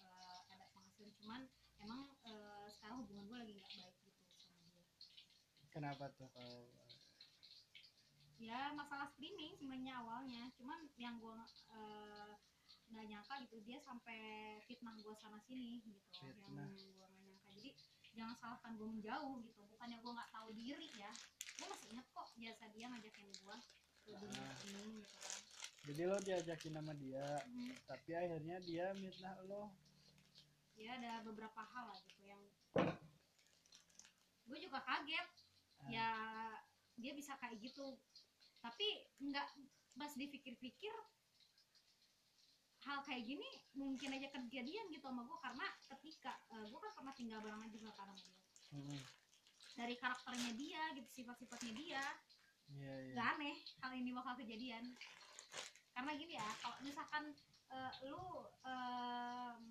eh, 0.02 0.40
ada 0.52 0.66
penghasilan. 0.74 1.12
Cuman 1.20 1.42
emang 1.80 2.02
eh, 2.26 2.68
sekarang 2.74 2.98
hubungan 3.06 3.26
gue 3.30 3.38
lagi 3.38 3.54
nggak 3.58 3.72
baik 3.78 3.96
gitu 4.04 4.24
sama 4.36 4.64
dia. 4.68 4.86
Kenapa 5.72 6.06
tuh 6.18 6.30
kalau 6.34 6.70
ya 8.42 8.76
masalah 8.76 9.08
streaming 9.14 9.56
sebenarnya 9.56 9.94
awalnya. 10.04 10.44
Cuman 10.60 10.92
yang 11.00 11.22
gue 11.22 11.34
nggak 12.94 13.10
nyangka 13.10 13.36
gitu 13.50 13.58
dia 13.66 13.82
sampai 13.82 14.20
fitnah 14.70 14.94
gue 15.02 15.16
sana 15.18 15.42
sini 15.42 15.82
gitu 15.82 15.98
Fitnah. 16.14 16.70
yang 16.70 17.10
gue 17.18 17.23
jangan 18.14 18.36
salahkan 18.38 18.72
gue 18.74 18.88
menjauh 18.90 19.36
gitu 19.42 19.62
bukannya 19.68 19.98
gue 19.98 20.12
nggak 20.12 20.32
tahu 20.32 20.50
diri 20.54 20.90
ya 20.96 21.12
gue 21.54 21.68
masih 21.68 21.88
inget 21.90 22.08
kok 22.08 22.28
biasa 22.36 22.64
dia 22.70 22.86
ngajakin 22.88 23.30
gue 23.32 23.58
Ah. 24.04 24.16
streaming 24.60 25.00
gitu 25.00 25.18
kan 25.18 25.42
jadi 25.84 26.02
lo 26.06 26.18
diajakin 26.20 26.74
sama 26.74 26.94
dia 26.96 27.28
Hmm. 27.44 27.74
tapi 27.86 28.12
akhirnya 28.14 28.58
dia 28.62 28.86
mitnah 28.94 29.36
lo 29.46 29.72
ya 30.76 30.96
ada 30.96 31.22
beberapa 31.22 31.62
hal 31.64 31.86
lah 31.88 32.00
gitu 32.04 32.22
yang 32.24 32.42
gue 34.44 34.58
juga 34.60 34.80
kaget 34.80 35.28
Ah. 35.80 35.90
ya 35.90 36.08
dia 36.96 37.12
bisa 37.12 37.34
kayak 37.38 37.58
gitu 37.60 37.98
tapi 38.60 38.86
nggak 39.20 39.48
pas 39.94 40.12
dipikir-pikir 40.14 40.94
hal 42.84 43.00
kayak 43.08 43.24
gini 43.24 43.50
mungkin 43.74 44.10
aja 44.14 44.28
kejadian 44.30 44.86
gitu 44.92 45.06
sama 45.08 45.24
gue 45.24 45.38
karena 45.40 45.66
ketika 45.96 46.34
gue 46.52 46.80
kan 46.80 46.92
pernah 46.96 47.14
tinggal 47.16 47.40
barengan 47.40 47.70
juga 47.72 47.90
sama 47.96 48.14
dia. 48.20 48.36
Hmm, 48.74 49.00
dari 49.74 49.96
karakternya 49.98 50.52
dia 50.58 50.84
gitu 50.98 51.10
sifat-sifatnya 51.24 51.74
dia. 51.74 52.04
Iya 52.74 52.94
iya. 53.08 53.14
Nggak 53.16 53.28
aneh 53.38 53.56
hal 53.84 53.92
ini 53.96 54.10
bakal 54.12 54.34
kejadian. 54.40 54.84
Karena 55.94 56.12
gini 56.18 56.34
ya 56.36 56.50
kalau 56.60 56.78
misalkan 56.82 57.24
eh, 57.70 57.92
lu 58.10 58.24
em, 58.66 59.62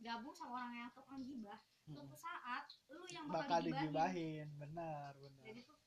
gabung 0.00 0.32
sama 0.32 0.52
orang 0.62 0.74
yang 0.86 0.90
tukang 0.94 1.20
gibah 1.24 1.60
Hmm, 1.90 1.96
suatu 1.96 2.14
saat 2.14 2.64
lu 2.92 3.02
yang 3.10 3.26
bakal 3.26 3.58
bakal, 3.58 3.60
digibahin. 3.66 3.88
digibahin 3.90 4.48
benar 4.62 5.10
benar. 5.16 5.42
Jadi 5.48 5.60
tuh 5.66 5.78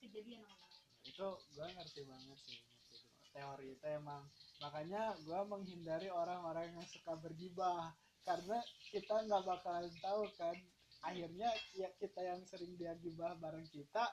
kejadian 0.00 0.40
sama 0.46 0.68
itu 1.04 1.28
gue 1.52 1.66
ngerti 1.74 2.00
banget 2.06 2.38
sih 2.38 2.58
ngerti. 2.62 2.96
Teori 3.34 3.66
itu 3.76 3.86
emang 3.92 4.22
makanya 4.62 5.02
gue 5.26 5.40
menghindari 5.52 6.08
orang-orang 6.10 6.74
yang 6.74 6.86
suka 6.86 7.12
bergibah. 7.18 7.94
Karena 8.26 8.58
kita 8.92 9.14
nggak 9.24 9.44
bakalan 9.46 9.88
tahu 10.04 10.22
kan 10.36 10.56
akhirnya 11.00 11.48
ya 11.78 11.88
kita 11.96 12.20
yang 12.20 12.42
sering 12.44 12.74
dia 12.76 12.92
gibah 12.98 13.32
bareng 13.38 13.64
kita 13.70 14.04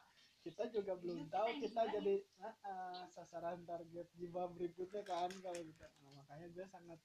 kita 0.46 0.70
juga 0.70 0.94
belum 1.02 1.26
Iya, 1.26 1.34
tahu 1.34 1.50
kita 1.58 1.82
gibahin. 1.90 1.94
jadi 1.98 2.16
ah, 2.40 2.56
ah, 2.70 3.02
sasaran 3.10 3.66
target 3.66 4.08
gibah 4.14 4.46
berikutnya 4.54 5.02
kan 5.02 5.30
kalau 5.42 5.62
kita 5.66 5.86
Nah, 6.06 6.12
makanya 6.22 6.48
gue 6.54 6.66
sangat 6.70 7.00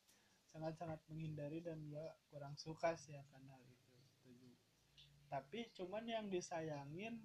sangat 0.53 0.75
sangat 0.77 1.01
menghindari 1.09 1.65
dan 1.65 1.81
gue 1.89 2.07
kurang 2.29 2.55
suka 2.61 2.93
sih 3.01 3.17
akan 3.17 3.43
hal 3.49 3.63
itu 3.65 3.99
setuju. 4.13 4.51
Tapi 5.33 5.73
cuman 5.73 6.05
yang 6.05 6.27
disayangin 6.29 7.17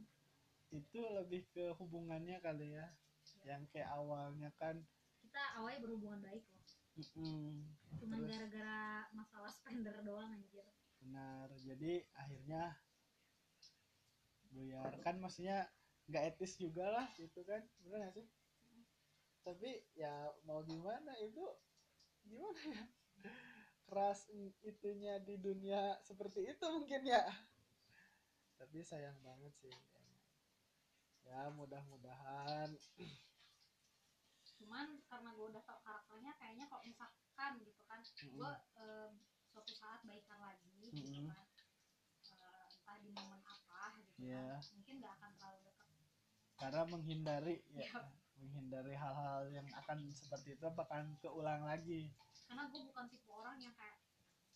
itu 0.72 1.00
lebih 1.18 1.44
ke 1.52 1.76
hubungannya 1.78 2.40
kali 2.40 2.80
ya. 2.80 2.88
Yang 3.44 3.62
kayak 3.76 3.92
awalnya 3.92 4.50
kan 4.56 4.80
kita 5.36 5.60
awalnya 5.60 5.84
berhubungan 5.84 6.24
baik 6.24 6.48
loh. 6.48 6.63
Mm-mm, 6.96 7.68
cuman 8.00 8.24
Terus? 8.24 8.32
gara-gara 8.32 9.04
masalah 9.12 9.51
spender 9.51 9.92
doang 10.08 10.32
anjir. 10.32 10.63
Benar. 11.04 11.51
Jadi 11.60 12.08
akhirnya 12.15 12.72
buyar 14.56 14.96
kan 15.04 15.20
maksudnya 15.20 15.68
nggak 16.08 16.24
etis 16.32 16.56
juga 16.56 16.88
lah 16.88 17.12
itu 17.20 17.44
kan? 17.44 17.60
Benar 17.84 18.08
gak 18.08 18.15
sih? 18.15 18.27
Tapi 19.44 19.84
ya 20.00 20.32
mau 20.48 20.63
gimana 20.63 21.12
itu 21.20 21.44
gimana 22.32 22.56
ya? 22.72 22.84
Keras 23.92 24.32
itunya 24.63 25.20
di 25.20 25.36
dunia 25.36 26.00
seperti 26.00 26.48
itu 26.48 26.63
mungkin 26.72 27.12
ya? 27.12 27.27
Tapi 28.56 28.80
sayang 28.88 29.20
banget 29.20 29.51
sih 29.60 29.68
emang. 29.68 30.08
ya 31.27 31.51
mudah-mudahan 31.51 32.72
cuman 34.66 34.98
karena 35.06 35.30
gue 35.38 35.46
udah 35.54 35.62
tau 35.62 35.78
karakternya 35.86 36.34
kayaknya 36.42 36.66
kalau 36.66 36.82
misalkan 36.82 37.52
gitu 37.62 37.82
kan 37.86 38.02
mm, 38.02 38.34
gue 38.34 38.52
suatu 39.54 39.72
saat 39.78 40.02
baikan 40.10 40.42
lagi 40.42 40.74
gitu 40.90 41.06
Mm-mm. 41.06 41.30
kan 41.30 41.46
Eh, 42.26 42.66
entah 42.74 42.98
di 42.98 43.10
momen 43.14 43.38
apa 43.46 43.94
gitu 44.02 44.26
Iya. 44.26 44.58
kan 44.58 44.74
mungkin 44.74 44.94
gak 44.98 45.14
akan 45.22 45.32
terlalu 45.38 45.60
dekat 45.70 45.88
karena 46.58 46.82
menghindari 46.90 47.56
ya 47.70 47.86
Iya. 47.86 48.02
menghindari 48.42 48.94
hal-hal 48.98 49.42
yang 49.54 49.68
akan 49.70 50.10
seperti 50.10 50.58
itu 50.58 50.66
bakalan 50.74 51.14
keulang 51.22 51.62
lagi 51.70 52.10
karena 52.50 52.66
gue 52.66 52.82
bukan 52.82 53.06
tipe 53.14 53.30
orang 53.30 53.62
yang 53.62 53.74
kayak 53.78 54.02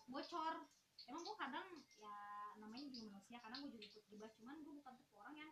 bocor 0.10 0.66
emang 1.06 1.22
gue 1.22 1.36
kadang 1.38 1.68
ya 1.94 2.18
namanya 2.58 2.90
juga 2.90 3.14
manusia 3.14 3.38
kadang 3.38 3.60
gue 3.62 3.72
juga 3.78 3.86
ikut 3.86 4.04
gibah 4.10 4.30
cuman 4.34 4.56
gue 4.66 4.74
bukan 4.82 4.94
tipe 4.98 5.14
orang 5.14 5.36
yang 5.38 5.52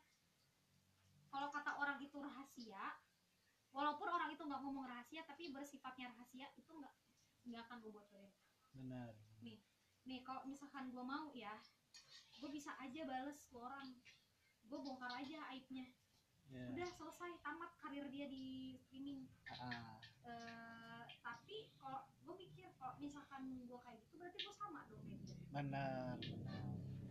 kalau 1.30 1.48
kata 1.54 1.72
orang 1.78 1.98
itu 2.02 2.18
rahasia 2.18 2.84
walaupun 3.77 4.10
orang 4.10 4.34
itu 4.34 4.41
nggak 4.41 4.62
ngomong 4.65 4.89
rahasia 4.89 5.22
tapi 5.29 5.53
bersifatnya 5.53 6.10
rahasia 6.17 6.50
itu 6.57 6.72
nggak 6.74 6.96
nggak 7.46 7.62
akan 7.69 7.77
gue 7.86 7.91
bocorin 7.93 8.34
benar. 8.74 9.13
Nih 10.07 10.24
kalau 10.24 10.48
misalkan 10.48 10.88
gue 10.89 11.03
mau 11.03 11.27
ya 11.36 11.51
gue 12.39 12.50
bisa 12.50 12.72
aja 12.79 13.03
bales 13.03 13.43
ke 13.43 13.55
orang. 13.60 13.91
Gue 14.67 14.79
bongkar 14.79 15.12
aja 15.12 15.51
aibnya. 15.51 15.91
Ya. 16.48 16.63
Udah 16.72 16.88
selesai 16.96 17.43
tamat 17.43 17.75
karir 17.75 18.07
dia 18.07 18.25
di 18.31 18.79
streaming. 18.79 19.27
Ah, 19.51 20.00
Eh, 20.27 21.03
tapi 21.24 21.72
kalau 21.79 22.03
gue 22.24 22.36
mikir 22.36 22.67
kalau 22.79 22.96
misalkan 23.00 23.63
gue 23.63 23.79
kayak 23.84 24.00
gitu 24.03 24.15
berarti 24.19 24.38
gue 24.43 24.55
sama 24.55 24.84
dong 24.91 25.03
kayak 25.07 25.24
dia. 25.24 25.36
Benar. 25.51 26.15
Benar 26.19 26.72
sih. 26.84 27.07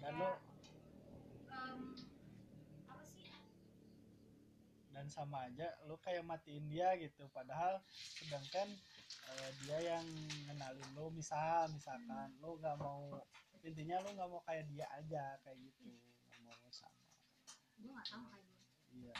Dan 0.00 0.12
lo 0.16 0.39
dan 5.00 5.08
sama 5.08 5.48
aja 5.48 5.72
lo 5.88 5.96
kayak 6.04 6.28
matiin 6.28 6.68
dia 6.68 6.92
gitu. 7.00 7.24
Padahal 7.32 7.80
sedangkan 7.88 8.68
eh, 9.32 9.50
dia 9.64 9.96
yang 9.96 10.04
ngenalin 10.44 10.90
lo 10.92 11.08
misal 11.08 11.72
misalkan 11.72 12.36
lo 12.44 12.60
nggak 12.60 12.76
mau 12.76 13.16
intinya 13.64 13.96
lo 14.04 14.12
nggak 14.12 14.28
mau 14.28 14.44
kayak 14.44 14.68
dia 14.68 14.84
aja 14.92 15.40
kayak 15.40 15.56
gitu. 15.56 15.88
Nggak 16.44 16.56
mau 16.60 16.68
sama. 16.68 17.00
Gue 17.80 17.90
nggak 17.96 18.08
tahu 18.12 18.24
kayak 18.28 18.48
iya. 18.92 19.16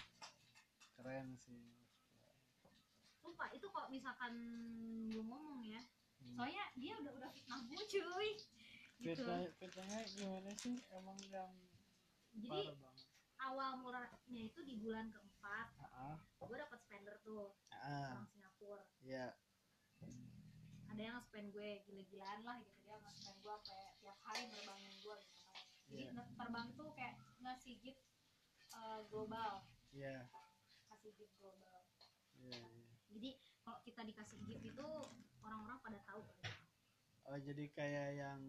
Keren 1.00 1.26
sih. 1.40 1.64
Lupa 3.24 3.48
itu 3.56 3.64
kalau 3.72 3.88
misalkan 3.88 4.36
gue 5.08 5.24
ngomong 5.24 5.64
ya 5.64 5.80
Hmm. 6.20 6.36
soalnya 6.36 6.64
dia 6.76 6.92
udah 7.00 7.16
udah 7.16 7.30
fitnah 7.32 7.64
gue 7.64 7.80
cuy. 7.80 8.30
Gitu. 9.00 9.24
Fitnah 9.24 9.40
fitnahnya 9.56 10.04
gimana 10.12 10.50
sih? 10.60 10.76
Emang 10.92 11.16
yang 11.32 11.48
jadi 12.36 12.68
parah 12.68 12.76
banget 12.76 13.09
awal 13.40 13.80
mulanya 13.80 14.42
itu 14.42 14.60
di 14.62 14.76
bulan 14.76 15.08
keempat 15.08 15.66
ah 15.80 16.16
gue 16.40 16.56
dapat 16.56 16.78
spender 16.80 17.16
tuh 17.22 17.56
ah 17.72 18.12
orang 18.12 18.26
Singapura. 18.28 18.84
Ya 19.00 19.32
ada 20.90 21.00
yang 21.00 21.18
spend 21.22 21.54
gue 21.54 21.80
gila-gilaan 21.86 22.42
lah 22.42 22.58
gitu. 22.60 22.76
Dia 22.82 22.98
nge-spend 22.98 23.38
gue 23.40 23.54
sampai 23.62 23.94
tiap 24.02 24.18
hari 24.26 24.42
nerbangin 24.50 24.94
gue 25.00 25.14
gitu 25.22 25.38
kan. 25.46 25.62
Jadi 25.86 26.02
Iya. 26.02 26.10
nge- 26.12 26.32
terbang 26.34 26.68
tuh 26.74 26.88
kayak 26.92 27.14
ngasih 27.40 27.74
gift 27.80 28.02
eh, 28.70 29.00
global. 29.08 29.64
Ya 29.90 30.26
kasih 30.90 31.12
gift 31.16 31.34
global. 31.38 31.86
Ya 32.36 32.58
jadi 33.10 33.30
kalau 33.62 33.78
kita 33.82 34.02
dikasih 34.02 34.38
gift 34.46 34.64
itu 34.64 34.86
orang-orang 35.40 35.78
pada 35.80 35.98
tahu 36.04 36.22
kan? 36.26 36.38
Oh 37.26 37.38
jadi 37.38 37.64
kayak 37.70 38.08
yang 38.18 38.40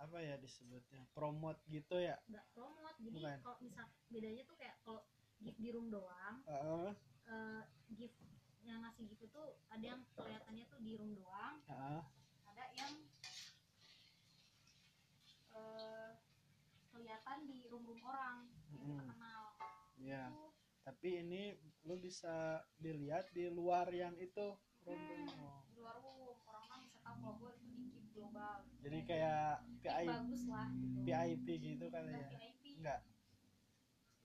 apa 0.00 0.16
ya 0.18 0.40
disebutnya 0.40 1.04
promote 1.12 1.60
gitu 1.68 2.00
ya 2.00 2.16
nggak 2.24 2.46
promote 2.56 2.96
jadi 3.04 3.20
Bukan. 3.20 3.38
kalau 3.44 3.58
misal 3.60 3.86
bedanya 4.08 4.42
tuh 4.48 4.56
kayak 4.56 4.76
kalau 4.80 5.04
gift 5.44 5.60
di 5.60 5.68
room 5.68 5.92
doang 5.92 6.40
Heeh, 6.48 6.90
eh, 7.28 7.62
gift 7.92 8.16
yang 8.64 8.80
ngasih 8.80 9.04
gift 9.08 9.28
itu 9.28 9.42
ada 9.68 9.84
yang 9.84 10.00
kelihatannya 10.16 10.64
tuh 10.68 10.80
di 10.80 10.92
room 10.96 11.12
doang 11.12 11.60
heeh. 11.68 12.00
ada 12.48 12.64
yang 12.72 12.92
eh, 15.52 16.10
kelihatan 16.90 17.38
di 17.44 17.68
room 17.68 17.84
room 17.84 18.00
orang 18.02 18.48
yang 18.80 19.04
kenal 19.04 19.42
ya 20.00 20.24
itu 20.32 20.44
tapi 20.80 21.08
ini 21.20 21.42
lu 21.84 22.00
bisa 22.00 22.64
dilihat 22.80 23.28
di 23.36 23.52
luar 23.52 23.92
yang 23.92 24.16
itu 24.16 24.56
room-room. 24.88 25.28
Hmm. 25.28 25.60
di 25.68 25.76
luar 25.76 26.00
room 26.00 26.40
orang-orang 26.48 26.88
bisa 26.88 26.98
tahu 27.04 27.16
kalau 27.20 27.34
gue 27.36 27.50
itu 27.60 27.66
di 27.68 27.84
gift 27.92 28.09
global. 28.20 28.56
Jadi 28.84 28.98
kayak 29.08 29.52
VIP 29.80 30.08
bagus 30.12 30.42
lah 30.52 30.68
gitu. 30.76 30.98
VIP 31.08 31.46
gitu 31.56 31.84
Bukan 31.88 32.04
ya. 32.12 32.28
VIP 32.28 32.64
enggak 32.80 33.00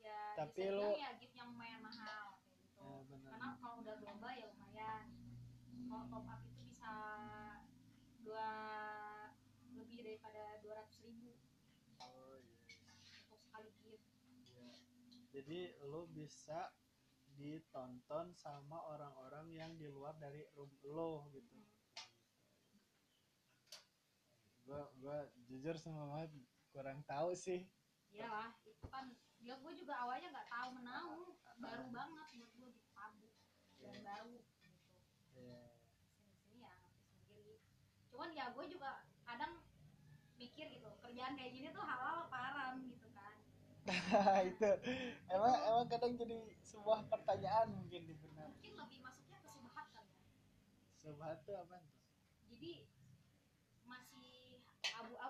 ya 0.06 0.22
Tapi 0.38 0.62
dibilang 0.62 1.00
ya 1.00 1.10
gift 1.18 1.34
yang 1.34 1.48
lumayan 1.56 1.80
mahal 1.82 2.26
gitu. 2.44 2.84
Ya 2.84 3.32
karena 3.32 3.50
kalau 3.58 3.76
udah 3.82 3.96
global 4.04 4.32
ya 4.36 4.48
lumayan. 4.52 5.04
Kalau 5.86 6.04
top 6.12 6.26
up 6.28 6.42
itu 6.44 6.62
bisa 6.68 6.94
dua 8.26 8.50
lebih 9.74 10.00
daripada 10.04 10.60
dua 10.60 10.74
ratus 10.82 10.98
ribu. 11.06 11.34
Oh, 12.04 12.38
iya. 12.44 12.92
untuk 13.32 13.40
sekali 13.40 13.72
gift. 13.80 14.06
Iya. 14.52 14.76
jadi 15.32 15.60
lu 15.88 16.12
bisa 16.12 16.76
ditonton 17.36 18.32
sama 18.32 18.80
orang-orang 18.88 19.52
yang 19.52 19.72
di 19.76 19.92
luar 19.92 20.16
dari 20.16 20.48
room 20.56 20.72
lo 20.88 21.28
gitu 21.36 21.60
gua 24.66 24.90
gua 24.98 25.18
jujur 25.46 25.76
sama 25.78 26.10
banget 26.10 26.32
kurang 26.74 27.00
tahu 27.06 27.32
sih. 27.38 27.64
Iyalah 28.12 28.52
itu 28.66 28.86
kan 28.90 29.14
ya 29.40 29.54
gue 29.62 29.74
juga 29.78 29.94
awalnya 30.02 30.32
nggak 30.34 30.50
tahu 30.50 30.68
menau 30.74 31.38
baru 31.62 31.86
banget 31.94 32.28
buat 32.40 32.52
gue 32.58 32.70
gitu 32.74 32.90
tabu 32.92 33.28
dan 33.78 33.94
Iya. 33.94 34.02
baru 34.02 34.36
gitu. 34.42 34.98
Iya. 35.36 35.62
sini 36.18 36.34
sini 36.34 36.58
ya 36.64 36.72
ngerti 36.82 37.04
sendiri. 37.14 37.56
Cuman 38.10 38.30
ya 38.34 38.46
gue 38.56 38.66
juga 38.68 39.06
kadang 39.22 39.62
mikir 40.36 40.66
gitu 40.68 40.90
kerjaan 41.00 41.38
kayak 41.38 41.52
gini 41.54 41.68
tuh 41.72 41.84
halal 41.84 42.26
apa 42.26 42.38
haram 42.40 42.74
gitu 42.90 43.08
kan. 43.14 43.36
Itu 44.50 44.72
emang 45.30 45.56
emang 45.62 45.86
kadang 45.92 46.14
jadi 46.18 46.38
sebuah 46.66 47.06
pertanyaan 47.06 47.70
mungkin 47.70 48.02
di 48.10 48.16
benak. 48.18 48.50
Mungkin 48.50 48.74
lebih 48.76 49.00
masuknya 49.06 49.38
ke 49.44 49.50
subhat 49.54 49.88
kan 49.94 50.06
ya. 50.10 50.20
Subhat 50.98 51.38
tuh 51.46 51.56
apa 51.60 51.76
tuh? 51.80 51.94
jadi 52.46 52.88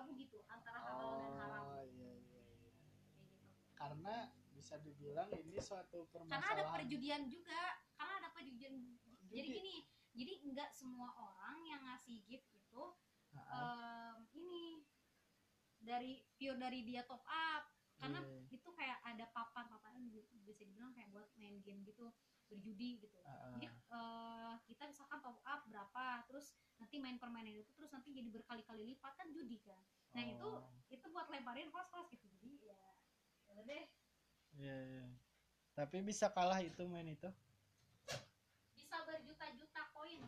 abu-abu 0.06 0.22
gitu 0.22 0.38
antara 0.46 0.78
halal 0.78 1.10
dan 1.18 1.32
haram 1.36 1.62
Oh 1.68 1.82
iya 1.84 2.10
iya 2.14 2.38
iya. 2.46 2.70
kayak 3.10 3.34
gitu 3.34 3.50
Karena 3.74 4.14
bisa 4.48 4.74
dibilang 4.80 5.28
ini 5.34 5.58
suatu 5.60 6.06
karena 6.08 6.32
ada 6.32 6.46
permasalahan. 6.62 6.74
perjudian 6.80 7.22
juga 7.26 7.60
karena 7.92 8.14
ada 8.16 8.28
perjudian 8.30 8.72
jadi 9.26 9.42
Judi. 9.42 9.56
gini 9.58 9.74
jadi 10.16 10.32
nggak 10.48 10.70
semua 10.72 11.10
orang 11.12 11.60
yang 11.62 11.82
ngasih 11.84 12.24
gift 12.24 12.48
itu 12.48 12.82
em, 13.36 14.16
ini 14.32 14.80
dari 15.76 16.24
pure 16.32 16.56
dari 16.56 16.80
dia 16.82 17.04
top 17.04 17.20
up 17.22 17.68
karena 17.96 18.20
Iya. 18.20 18.48
itu 18.54 18.68
kayak 18.72 18.98
ada 19.02 19.24
papan-papan 19.28 20.08
bisa 20.40 20.56
dibilang 20.56 20.92
kayak 20.92 21.10
buat 21.10 21.28
main 21.36 21.60
game 21.60 21.84
gitu 21.84 22.08
berjudi 22.46 23.02
gitu 23.02 23.18
Ha-ha. 23.24 23.54
jadi 23.54 23.66
eh, 23.68 24.52
kita 24.64 24.82
misalkan 24.86 25.18
top 25.20 25.38
up 25.42 25.60
berapa 25.66 26.04
terus 26.26 26.54
nanti 26.76 26.96
main 26.98 27.16
permainan 27.16 27.56
itu 27.56 27.70
terus 27.72 27.90
nanti 27.90 28.12
jadi 28.12 28.28
berkali-kali 28.28 28.82
lipat 28.86 29.12
kan 29.14 29.28
judi 29.30 29.58
kan 29.62 29.82
nah 30.14 30.22
itu 30.22 30.48
Oh, 30.48 30.64
itu 30.88 31.06
buat 31.10 31.26
lebarin 31.28 31.68
kos-kos 31.68 32.08
gitu 32.08 32.24
jadi 32.38 32.50
ya 32.64 32.80
ya 33.46 33.60
deh 33.62 33.84
Iya 34.56 34.76
iya. 34.88 35.06
Tapi 35.76 36.00
bisa 36.00 36.32
kalah 36.32 36.64
itu 36.64 36.80
main 36.88 37.04
itu? 37.04 37.28
bisa 38.72 38.96
berjuta-juta 39.04 39.82
koin 39.92 40.24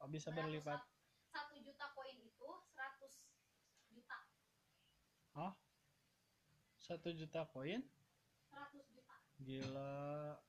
Oh 0.00 0.08
bisa 0.08 0.32
berlipat. 0.32 0.80
sat- 0.80 0.88
satu 1.28 1.60
juta 1.60 1.92
koin 1.92 2.16
itu 2.16 2.48
100 2.72 3.28
juta 3.92 4.18
Satu 6.80 7.12
juta 7.12 7.44
koin? 7.46 7.84
100 8.48 8.82
juta 8.90 9.14
Gila. 9.38 10.40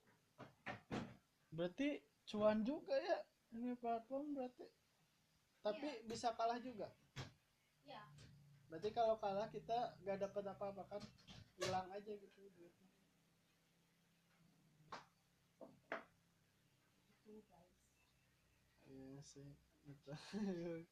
Berarti 1.52 2.00
cuan 2.30 2.64
juga 2.64 2.96
ya 2.96 3.20
ini 3.52 3.76
platform 3.76 4.34
berarti. 4.38 4.66
Tapi 5.62 6.08
bisa 6.10 6.34
kalah 6.34 6.58
juga. 6.58 6.90
ya 7.86 8.02
Berarti 8.72 8.90
kalau 8.96 9.20
kalah 9.20 9.52
kita 9.52 9.94
gak 10.02 10.18
dapat 10.26 10.44
apa-apa 10.48 10.84
kan? 10.88 11.02
Hilang 11.60 11.86
aja 11.94 12.12
gitu 12.18 12.40
duitnya. 12.58 12.90
Iya 18.92 19.22
sih, 19.24 19.48
itu. 19.88 20.12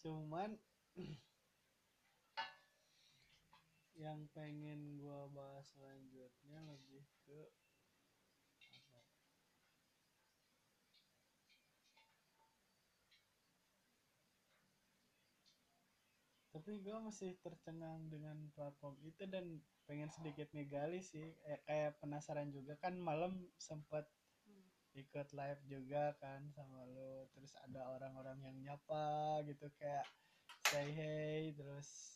Cuman 0.00 0.56
yang 4.06 4.20
pengen 4.36 4.80
gua 5.02 5.20
bahas 5.36 5.66
selanjutnya 5.74 6.58
lebih 6.70 7.04
ke 7.24 7.40
apa? 8.78 9.00
Tapi 16.54 16.72
gua 16.84 16.98
masih 17.08 17.30
tercengang 17.44 18.00
dengan 18.14 18.36
platform 18.56 18.96
itu 19.10 19.22
dan 19.34 19.46
pengen 19.86 20.10
sedikit 20.16 20.48
ngegali 20.54 21.00
sih, 21.10 21.26
eh, 21.50 21.60
kayak 21.68 21.92
penasaran 22.00 22.48
juga 22.56 22.74
kan 22.84 22.94
malam 23.08 23.32
sempat 23.68 24.04
Hmm. 24.46 24.66
ikut 25.02 25.28
live 25.38 25.62
juga 25.74 26.14
kan 26.22 26.40
sama 26.56 26.80
lo 26.94 27.26
terus 27.34 27.52
ada 27.66 27.80
orang-orang 27.94 28.38
yang 28.46 28.56
nyapa 28.64 29.06
gitu 29.48 29.66
kayak 29.78 30.06
say 30.70 30.88
hey 30.98 31.42
terus 31.58 32.15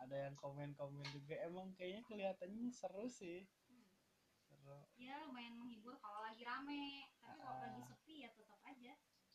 ada 0.00 0.16
yang 0.28 0.34
komen-komen 0.34 1.06
juga. 1.14 1.38
Emang 1.42 1.70
kayaknya 1.78 2.02
kelihatannya 2.04 2.70
seru 2.70 3.06
sih. 3.06 3.46
Seru. 4.44 4.78
Ya 4.98 5.22
lumayan 5.22 5.54
menghibur 5.58 5.94
kalau 5.98 6.22
lagi 6.22 6.42
rame. 6.42 7.08
Tapi 7.20 7.38
kalau 7.38 7.56
Ah. 7.58 7.62
lagi 7.70 7.82
sepi 7.86 8.14
ya 8.22 8.30
tetap 8.32 8.60
aja. 8.64 8.92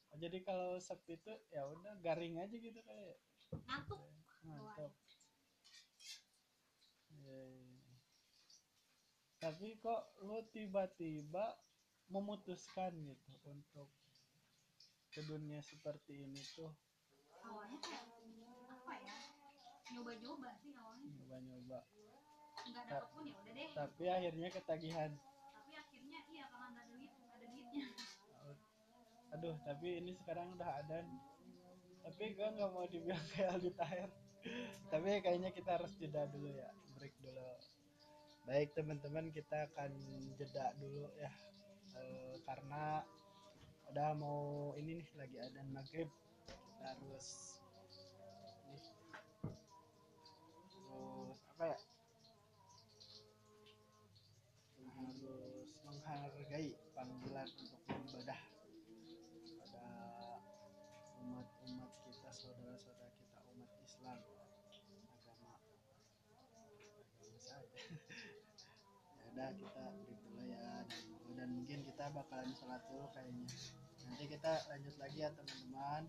Oh, 0.10 0.18
jadi 0.18 0.38
kalau 0.42 0.82
sepi 0.82 1.22
itu 1.22 1.34
ya 1.54 1.70
udah 1.70 1.94
garing 2.02 2.42
aja 2.42 2.56
gitu 2.56 2.82
kayak 2.82 3.22
ngantuk. 3.70 4.02
Mantap 4.42 4.96
Iya, 7.10 7.36
iya. 7.46 7.94
tapi 9.38 9.76
kok 9.78 10.16
lo 10.24 10.48
tiba-tiba 10.48 11.60
memutuskan 12.08 12.96
gitu 13.04 13.36
untuk 13.46 13.92
ke 15.12 15.22
dunia 15.28 15.60
seperti 15.60 16.24
ini 16.24 16.40
tuh? 16.56 16.72
Awalnya 17.44 17.78
kayak 17.84 18.04
ya 18.08 18.19
nyoba-nyoba 19.94 20.50
sih 20.62 20.72
awalnya. 20.78 21.10
Nyoba-nyoba. 21.10 21.80
Nggak 22.60 22.86
dapet 22.92 23.10
pun 23.16 23.24
ya 23.24 23.36
udah 23.40 23.54
deh. 23.56 23.70
tapi 23.72 24.04
akhirnya 24.10 24.48
ketagihan. 24.52 25.12
Tapi 25.56 25.72
akhirnya 25.74 26.20
iya 26.30 26.46
karena 26.52 26.68
ada 26.76 26.84
duit 26.92 27.12
ada 27.14 27.46
duitnya. 27.48 27.88
Aduh 29.38 29.56
tapi 29.64 29.88
ini 30.02 30.12
sekarang 30.20 30.48
udah 30.58 30.70
ada. 30.84 30.98
Tapi 32.00 32.24
gue 32.34 32.48
nggak 32.48 32.70
mau 32.74 32.86
dibilang 32.90 33.24
kayak 33.32 33.58
Aldi 33.58 33.72
Taher 33.76 34.12
tapi 34.90 35.20
kayaknya 35.20 35.52
kita 35.52 35.76
harus 35.78 35.92
jeda 36.00 36.24
dulu 36.32 36.50
ya 36.50 36.70
break 36.96 37.14
dulu. 37.20 37.44
Baik 38.48 38.74
teman-teman 38.74 39.30
kita 39.30 39.70
akan 39.70 39.92
jeda 40.40 40.74
dulu 40.80 41.06
ya. 41.20 41.32
Eh, 42.00 42.40
karena 42.48 43.04
udah 43.92 44.10
mau 44.16 44.74
ini 44.80 45.04
nih 45.04 45.10
lagi 45.20 45.38
adzan 45.44 45.70
maghrib. 45.70 46.10
Kita 46.48 46.86
harus 46.96 47.59
apa 51.60 51.76
ya 51.76 51.80
harus 54.96 55.76
menghargai 55.84 56.72
panggilan 56.96 57.48
untuk 57.52 57.84
beribadah 57.84 58.40
pada 59.60 59.84
umat-umat 61.20 61.92
kita 62.08 62.32
saudara-saudara 62.32 63.12
kita 63.12 63.40
umat 63.52 63.72
Islam 63.84 64.24
agama. 65.12 65.52
Agama 67.12 67.40
saya 67.44 67.60
ya 69.20 69.24
udah 69.28 69.50
kita 69.60 69.84
dulu 70.00 70.40
ya. 70.48 70.88
Dan 71.36 71.48
mungkin 71.60 71.84
kita 71.84 72.08
bakalan 72.16 72.56
sholat 72.56 72.88
dulu 72.88 73.12
kayaknya. 73.12 73.52
Nanti 74.08 74.32
kita 74.32 74.64
lanjut 74.72 74.96
lagi 74.96 75.28
ya 75.28 75.30
teman-teman 75.36 76.08